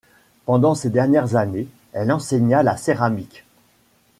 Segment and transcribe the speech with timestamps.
[0.47, 3.45] Pendant ses dernières années, elle enseigna la céramique.